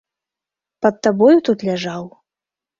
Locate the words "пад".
0.85-0.97